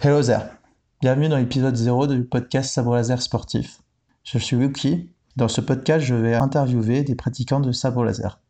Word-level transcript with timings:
Hello 0.00 0.22
there, 0.22 0.50
bienvenue 1.00 1.28
dans 1.28 1.36
l'épisode 1.36 1.76
0 1.76 2.06
du 2.06 2.24
podcast 2.24 2.72
Sabre 2.72 2.94
laser 2.94 3.20
sportif. 3.20 3.82
Je 4.24 4.38
suis 4.38 4.56
Wookie. 4.56 5.10
Dans 5.36 5.48
ce 5.48 5.60
podcast, 5.60 6.06
je 6.06 6.14
vais 6.14 6.34
interviewer 6.34 7.02
des 7.02 7.14
pratiquants 7.14 7.60
de 7.60 7.70
sabre 7.70 8.04
laser. 8.04 8.40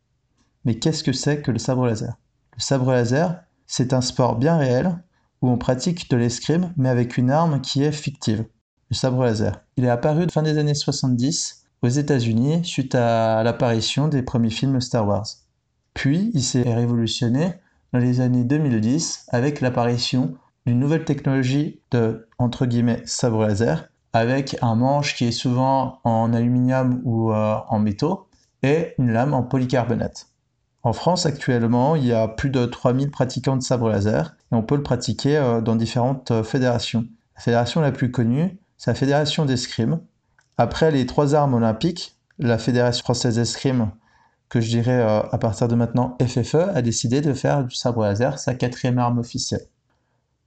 Mais 0.63 0.79
qu'est-ce 0.79 1.03
que 1.03 1.11
c'est 1.11 1.41
que 1.41 1.51
le 1.51 1.59
sabre 1.59 1.87
laser? 1.87 2.15
Le 2.55 2.61
sabre 2.61 2.91
laser, 2.91 3.41
c'est 3.67 3.91
un 3.91 3.99
sport 3.99 4.37
bien 4.37 4.57
réel 4.57 4.97
où 5.41 5.49
on 5.49 5.57
pratique 5.57 6.09
de 6.09 6.15
l'escrime 6.15 6.73
mais 6.77 6.89
avec 6.89 7.17
une 7.17 7.29
arme 7.29 7.59
qui 7.59 7.83
est 7.83 7.91
fictive, 7.91 8.45
le 8.89 8.95
sabre 8.95 9.23
laser. 9.23 9.61
Il 9.75 9.83
est 9.83 9.89
apparu 9.89 10.27
fin 10.31 10.43
des 10.43 10.57
années 10.57 10.73
70 10.73 11.65
aux 11.81 11.89
États-Unis 11.89 12.63
suite 12.63 12.95
à 12.95 13.43
l'apparition 13.43 14.07
des 14.07 14.21
premiers 14.21 14.51
films 14.51 14.79
Star 14.79 15.05
Wars. 15.05 15.27
Puis 15.93 16.31
il 16.33 16.43
s'est 16.43 16.73
révolutionné 16.73 17.55
dans 17.93 17.99
les 17.99 18.21
années 18.21 18.43
2010 18.43 19.25
avec 19.29 19.61
l'apparition 19.61 20.35
d'une 20.65 20.79
nouvelle 20.79 21.05
technologie 21.05 21.81
de 21.91 22.27
sabre 23.05 23.47
laser 23.47 23.89
avec 24.13 24.57
un 24.61 24.75
manche 24.75 25.15
qui 25.15 25.25
est 25.25 25.31
souvent 25.31 25.99
en 26.03 26.33
aluminium 26.33 27.01
ou 27.03 27.31
euh, 27.31 27.57
en 27.67 27.79
métaux 27.79 28.27
et 28.63 28.93
une 28.97 29.11
lame 29.11 29.33
en 29.33 29.43
polycarbonate. 29.43 30.27
En 30.81 30.93
France 30.93 31.25
actuellement, 31.25 31.95
il 31.95 32.05
y 32.05 32.13
a 32.13 32.27
plus 32.27 32.49
de 32.49 32.65
3000 32.65 33.11
pratiquants 33.11 33.57
de 33.57 33.61
sabre 33.61 33.89
laser 33.89 34.35
et 34.51 34.55
on 34.55 34.63
peut 34.63 34.75
le 34.75 34.83
pratiquer 34.83 35.37
euh, 35.37 35.61
dans 35.61 35.75
différentes 35.75 36.31
euh, 36.31 36.43
fédérations. 36.43 37.05
La 37.35 37.41
fédération 37.41 37.81
la 37.81 37.91
plus 37.91 38.11
connue, 38.11 38.57
c'est 38.77 38.91
la 38.91 38.95
fédération 38.95 39.45
d'escrime. 39.45 39.99
Après 40.57 40.91
les 40.91 41.05
trois 41.05 41.35
armes 41.35 41.53
olympiques, 41.53 42.17
la 42.39 42.57
fédération 42.57 43.03
française 43.03 43.35
d'escrime, 43.35 43.91
que 44.49 44.59
je 44.59 44.69
dirais 44.69 45.01
à 45.01 45.37
partir 45.37 45.67
de 45.67 45.75
maintenant 45.75 46.17
FFE, 46.21 46.55
a 46.55 46.81
décidé 46.81 47.21
de 47.21 47.33
faire 47.33 47.63
du 47.63 47.75
sabre 47.75 48.03
laser 48.03 48.39
sa 48.39 48.55
quatrième 48.55 48.97
arme 48.97 49.19
officielle. 49.19 49.67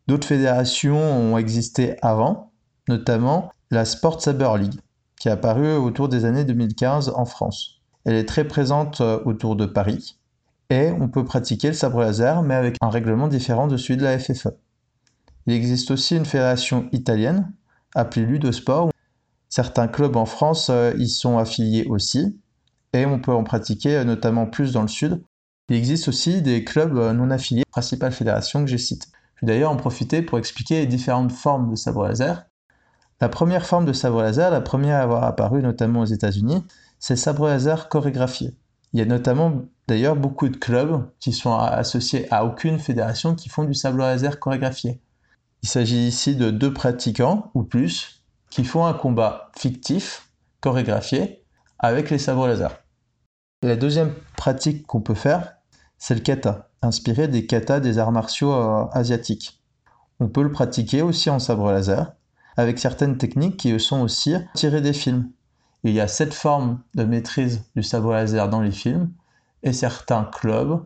D'autres 0.08 0.26
fédérations 0.26 0.98
ont 0.98 1.38
existé 1.38 1.96
avant, 2.02 2.50
notamment 2.88 3.52
la 3.70 3.84
Sport 3.84 4.20
Saber 4.20 4.50
League, 4.58 4.80
qui 5.18 5.28
est 5.28 5.32
apparue 5.32 5.74
autour 5.76 6.08
des 6.08 6.24
années 6.24 6.44
2015 6.44 7.12
en 7.14 7.24
France. 7.24 7.80
Elle 8.04 8.16
est 8.16 8.26
très 8.26 8.44
présente 8.44 9.00
euh, 9.00 9.20
autour 9.24 9.54
de 9.54 9.66
Paris, 9.66 10.18
et 10.70 10.90
on 10.90 11.08
peut 11.08 11.24
pratiquer 11.24 11.68
le 11.68 11.74
sabre 11.74 12.00
laser, 12.00 12.42
mais 12.42 12.54
avec 12.54 12.76
un 12.80 12.88
règlement 12.90 13.28
différent 13.28 13.68
de 13.68 13.76
celui 13.76 13.96
de 13.96 14.02
la 14.02 14.18
FFE. 14.18 14.48
Il 15.46 15.52
existe 15.52 15.92
aussi 15.92 16.16
une 16.16 16.24
fédération 16.24 16.88
italienne, 16.92 17.52
appelée 17.94 18.26
Ludosport. 18.26 18.90
Certains 19.48 19.86
clubs 19.86 20.16
en 20.16 20.26
France 20.26 20.68
euh, 20.70 20.92
y 20.98 21.08
sont 21.08 21.38
affiliés 21.38 21.84
aussi, 21.84 22.40
et 22.92 23.06
on 23.06 23.18
peut 23.18 23.32
en 23.32 23.44
pratiquer 23.44 23.96
euh, 23.96 24.04
notamment 24.04 24.46
plus 24.46 24.72
dans 24.72 24.82
le 24.82 24.88
sud. 24.88 25.22
Il 25.68 25.76
existe 25.76 26.08
aussi 26.08 26.42
des 26.42 26.64
clubs 26.64 26.94
non 26.94 27.30
affiliés, 27.30 27.64
principales 27.70 28.12
fédérations 28.12 28.64
que 28.64 28.70
j'ai 28.70 28.78
citées. 28.78 29.08
Je 29.36 29.46
vais 29.46 29.52
d'ailleurs 29.52 29.70
en 29.70 29.76
profiter 29.76 30.22
pour 30.22 30.38
expliquer 30.38 30.80
les 30.80 30.86
différentes 30.86 31.32
formes 31.32 31.70
de 31.70 31.76
sabre 31.76 32.06
laser. 32.06 32.44
La 33.20 33.28
première 33.28 33.64
forme 33.64 33.86
de 33.86 33.92
sabre 33.92 34.22
laser, 34.22 34.50
la 34.50 34.60
première 34.60 34.96
à 34.96 35.02
avoir 35.02 35.24
apparu 35.24 35.62
notamment 35.62 36.00
aux 36.00 36.06
États-Unis, 36.06 36.64
c'est 36.98 37.16
sabre 37.16 37.46
laser 37.46 37.88
chorégraphié. 37.88 38.56
Il 38.92 38.98
y 38.98 39.02
a 39.02 39.06
notamment 39.06 39.62
d'ailleurs 39.88 40.16
beaucoup 40.16 40.48
de 40.48 40.56
clubs 40.56 41.08
qui 41.20 41.32
sont 41.32 41.54
associés 41.54 42.26
à 42.32 42.44
aucune 42.44 42.78
fédération 42.78 43.34
qui 43.34 43.48
font 43.48 43.64
du 43.64 43.74
sabre 43.74 43.98
laser 43.98 44.38
chorégraphié. 44.38 45.00
Il 45.62 45.68
s'agit 45.68 46.06
ici 46.06 46.36
de 46.36 46.50
deux 46.50 46.72
pratiquants 46.72 47.50
ou 47.54 47.62
plus 47.62 48.24
qui 48.50 48.64
font 48.64 48.84
un 48.84 48.92
combat 48.92 49.50
fictif, 49.56 50.28
chorégraphié, 50.60 51.44
avec 51.78 52.10
les 52.10 52.18
sabres 52.18 52.48
laser. 52.48 52.81
La 53.64 53.76
deuxième 53.76 54.12
pratique 54.36 54.88
qu'on 54.88 55.00
peut 55.00 55.14
faire, 55.14 55.54
c'est 55.96 56.16
le 56.16 56.20
kata 56.20 56.68
inspiré 56.82 57.28
des 57.28 57.46
katas 57.46 57.78
des 57.78 57.98
arts 57.98 58.10
martiaux 58.10 58.52
euh, 58.52 58.86
asiatiques. 58.90 59.62
On 60.18 60.28
peut 60.28 60.42
le 60.42 60.50
pratiquer 60.50 61.00
aussi 61.00 61.30
en 61.30 61.38
sabre 61.38 61.70
laser, 61.70 62.12
avec 62.56 62.80
certaines 62.80 63.18
techniques 63.18 63.56
qui 63.56 63.78
sont 63.78 64.00
aussi 64.00 64.34
tirées 64.54 64.80
des 64.80 64.92
films. 64.92 65.30
Il 65.84 65.92
y 65.92 66.00
a 66.00 66.08
cette 66.08 66.34
forme 66.34 66.80
de 66.96 67.04
maîtrise 67.04 67.62
du 67.76 67.84
sabre 67.84 68.12
laser 68.12 68.48
dans 68.48 68.60
les 68.60 68.72
films, 68.72 69.12
et 69.62 69.72
certains 69.72 70.24
clubs 70.24 70.84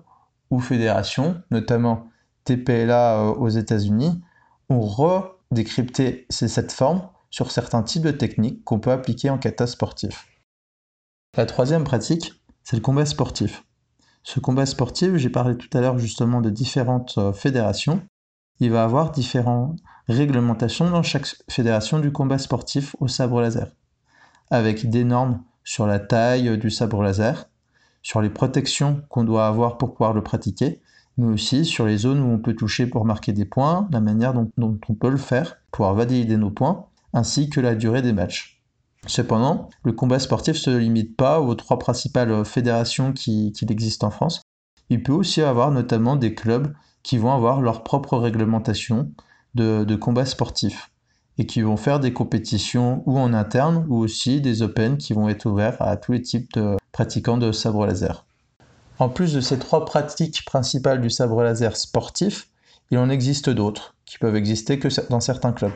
ou 0.50 0.60
fédérations, 0.60 1.40
notamment 1.50 2.08
TPLA 2.44 3.20
euh, 3.20 3.32
aux 3.32 3.48
États-Unis, 3.48 4.20
ont 4.68 4.82
redécrypté 4.82 6.26
cette 6.28 6.72
forme 6.72 7.08
sur 7.30 7.50
certains 7.50 7.82
types 7.82 8.02
de 8.02 8.10
techniques 8.10 8.64
qu'on 8.64 8.80
peut 8.80 8.92
appliquer 8.92 9.30
en 9.30 9.38
kata 9.38 9.66
sportif. 9.66 10.26
La 11.38 11.46
troisième 11.46 11.84
pratique, 11.84 12.34
c'est 12.68 12.74
le 12.74 12.82
combat 12.82 13.06
sportif. 13.06 13.64
Ce 14.24 14.40
combat 14.40 14.66
sportif, 14.66 15.14
j'ai 15.14 15.30
parlé 15.30 15.56
tout 15.56 15.68
à 15.78 15.80
l'heure 15.80 16.00
justement 16.00 16.40
de 16.40 16.50
différentes 16.50 17.14
euh, 17.16 17.32
fédérations. 17.32 18.02
Il 18.58 18.72
va 18.72 18.82
avoir 18.82 19.12
différentes 19.12 19.78
réglementations 20.08 20.90
dans 20.90 21.04
chaque 21.04 21.28
fédération 21.48 22.00
du 22.00 22.10
combat 22.10 22.38
sportif 22.38 22.96
au 22.98 23.06
sabre 23.06 23.40
laser, 23.40 23.68
avec 24.50 24.90
des 24.90 25.04
normes 25.04 25.44
sur 25.62 25.86
la 25.86 26.00
taille 26.00 26.58
du 26.58 26.70
sabre 26.70 27.04
laser, 27.04 27.48
sur 28.02 28.20
les 28.20 28.30
protections 28.30 29.00
qu'on 29.10 29.22
doit 29.22 29.46
avoir 29.46 29.78
pour 29.78 29.92
pouvoir 29.92 30.12
le 30.12 30.24
pratiquer, 30.24 30.80
mais 31.18 31.32
aussi 31.32 31.64
sur 31.64 31.86
les 31.86 31.98
zones 31.98 32.20
où 32.20 32.32
on 32.32 32.38
peut 32.40 32.56
toucher 32.56 32.88
pour 32.88 33.04
marquer 33.04 33.32
des 33.32 33.44
points, 33.44 33.86
la 33.92 34.00
manière 34.00 34.34
dont, 34.34 34.50
on 34.58 34.94
peut 34.94 35.10
le 35.10 35.18
faire, 35.18 35.58
pour 35.70 35.92
valider 35.92 36.36
nos 36.36 36.50
points, 36.50 36.86
ainsi 37.12 37.48
que 37.48 37.60
la 37.60 37.76
durée 37.76 38.02
des 38.02 38.12
matchs. 38.12 38.55
Cependant, 39.06 39.70
le 39.84 39.92
combat 39.92 40.18
sportif 40.18 40.56
ne 40.56 40.60
se 40.60 40.70
limite 40.70 41.16
pas 41.16 41.40
aux 41.40 41.54
trois 41.54 41.78
principales 41.78 42.44
fédérations 42.44 43.12
qui, 43.12 43.52
existent 43.68 44.08
en 44.08 44.10
France. 44.10 44.42
Il 44.90 45.02
peut 45.02 45.12
aussi 45.12 45.42
avoir 45.42 45.70
notamment 45.70 46.16
des 46.16 46.34
clubs 46.34 46.74
qui 47.02 47.18
vont 47.18 47.32
avoir 47.32 47.60
leur 47.60 47.84
propre 47.84 48.18
réglementation 48.18 49.10
de, 49.54 49.84
de 49.84 49.96
combat 49.96 50.26
sportif 50.26 50.90
et 51.38 51.46
qui 51.46 51.62
vont 51.62 51.76
faire 51.76 52.00
des 52.00 52.12
compétitions 52.12 53.02
ou 53.06 53.18
en 53.18 53.32
interne 53.32 53.86
ou 53.88 53.96
aussi 53.96 54.40
des 54.40 54.62
open 54.62 54.96
qui 54.96 55.12
vont 55.12 55.28
être 55.28 55.46
ouverts 55.46 55.76
à 55.80 55.96
tous 55.96 56.12
les 56.12 56.22
types 56.22 56.52
de 56.54 56.76
pratiquants 56.92 57.38
de 57.38 57.52
sabre 57.52 57.86
laser. 57.86 58.24
En 58.98 59.08
plus 59.08 59.34
de 59.34 59.40
ces 59.40 59.58
trois 59.58 59.84
pratiques 59.84 60.44
principales 60.46 61.00
du 61.00 61.10
sabre 61.10 61.42
laser 61.42 61.76
sportif, 61.76 62.48
il 62.90 62.98
en 62.98 63.10
existe 63.10 63.50
d'autres 63.50 63.94
qui 64.06 64.18
peuvent 64.18 64.36
exister 64.36 64.78
que 64.78 64.88
dans 65.10 65.20
certains 65.20 65.52
clubs, 65.52 65.72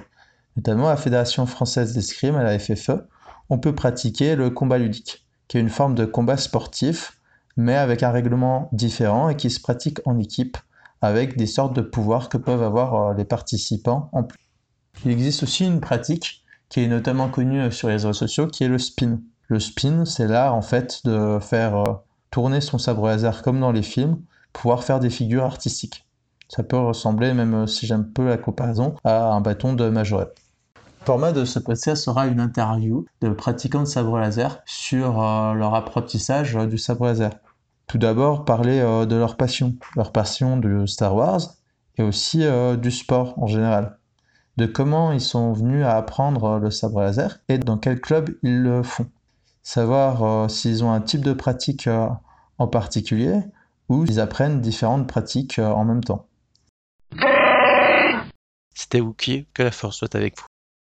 notamment 0.57 0.89
la 0.89 0.97
Fédération 0.97 1.45
française 1.45 1.93
d'escrime 1.93 2.37
à 2.37 2.43
la 2.43 2.59
FFE, 2.59 3.03
on 3.51 3.59
peut 3.59 3.75
pratiquer 3.75 4.37
le 4.37 4.51
combat 4.51 4.79
ludique, 4.79 5.27
qui 5.49 5.59
est 5.59 5.61
une 5.61 5.69
forme 5.69 5.95
de 5.95 6.05
combat 6.05 6.37
sportif, 6.37 7.19
mais 7.57 7.77
avec 7.77 8.03
un 8.03 8.11
règlement 8.11 8.69
différent 8.73 9.29
et 9.29 9.37
qui 9.37 9.51
se 9.51 9.61
pratique 9.61 9.99
en 10.07 10.19
équipe, 10.19 10.57
avec 11.03 11.37
des 11.37 11.47
sortes 11.47 11.75
de 11.75 11.83
pouvoirs 11.83 12.29
que 12.29 12.39
peuvent 12.39 12.63
avoir 12.63 12.95
euh, 12.95 13.15
les 13.15 13.25
participants 13.25 14.09
en 14.13 14.23
plus. 14.23 14.39
Il 15.05 15.11
existe 15.11 15.43
aussi 15.43 15.67
une 15.67 15.81
pratique 15.81 16.45
qui 16.69 16.81
est 16.81 16.89
notamment 16.89 17.29
connue 17.29 17.73
sur 17.73 17.89
les 17.89 17.95
réseaux 17.95 18.13
sociaux, 18.13 18.47
qui 18.47 18.65
est 18.65 18.69
le 18.69 18.79
spin. 18.79 19.21
Le 19.49 19.59
spin, 19.59 20.05
c'est 20.05 20.29
l'art 20.29 20.55
en 20.55 20.63
fait 20.63 21.01
de 21.05 21.39
faire 21.41 21.77
euh, 21.77 21.95
tourner 22.31 22.61
son 22.61 22.79
sabre 22.79 23.09
laser 23.09 23.43
comme 23.43 23.61
dans 23.61 23.73
les 23.73 23.83
films, 23.83 24.21
pouvoir 24.53 24.85
faire 24.85 25.01
des 25.01 25.11
figures 25.11 25.45
artistiques. 25.45 26.07
Ça 26.49 26.63
peut 26.63 26.79
ressembler, 26.79 27.33
même 27.35 27.55
euh, 27.55 27.67
si 27.67 27.87
j'aime 27.87 28.13
peu 28.13 28.29
la 28.29 28.37
comparaison, 28.37 28.95
à 29.05 29.33
un 29.33 29.41
bâton 29.41 29.73
de 29.73 29.89
majorette. 29.89 30.37
Le 31.01 31.07
format 31.07 31.33
de 31.33 31.47
ce 31.47 31.59
podcast 31.59 32.05
sera 32.05 32.27
une 32.27 32.41
interview 32.41 33.07
de 33.23 33.31
pratiquants 33.31 33.81
de 33.81 33.87
sabre 33.87 34.19
laser 34.19 34.61
sur 34.67 35.23
euh, 35.23 35.55
leur 35.55 35.75
apprentissage 35.75 36.55
euh, 36.57 36.67
du 36.67 36.77
sabre 36.77 37.07
laser. 37.07 37.31
Tout 37.87 37.97
d'abord, 37.97 38.45
parler 38.45 38.81
euh, 38.81 39.07
de 39.07 39.17
leur 39.17 39.39
passion, 39.39 39.75
leur 39.97 40.13
passion 40.13 40.59
de 40.59 40.85
Star 40.85 41.17
Wars 41.17 41.41
et 41.97 42.03
aussi 42.03 42.45
du 42.81 42.91
sport 42.91 43.39
en 43.39 43.47
général. 43.47 43.99
De 44.57 44.67
comment 44.67 45.13
ils 45.13 45.21
sont 45.21 45.53
venus 45.53 45.85
à 45.85 45.97
apprendre 45.97 46.59
le 46.59 46.71
sabre 46.71 47.01
laser 47.01 47.41
et 47.49 47.59
dans 47.59 47.79
quel 47.79 48.01
club 48.01 48.31
ils 48.43 48.63
le 48.63 48.83
font. 48.83 49.07
Savoir 49.63 50.51
s'ils 50.51 50.83
ont 50.83 50.93
un 50.93 51.01
type 51.01 51.23
de 51.23 51.35
pratique 51.35 51.89
en 52.59 52.67
particulier 52.69 53.41
ou 53.91 54.07
s'ils 54.07 54.21
apprennent 54.21 54.63
différentes 54.63 55.07
pratiques 55.07 55.59
en 55.59 55.85
même 55.85 56.03
temps. 56.03 56.27
C'était 58.75 59.01
Wookie, 59.01 59.47
que 59.53 59.63
la 59.63 59.73
force 59.73 59.97
soit 59.97 60.15
avec 60.15 60.39
vous. 60.39 60.47